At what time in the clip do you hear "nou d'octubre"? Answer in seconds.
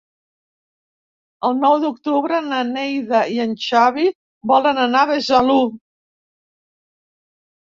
1.65-2.39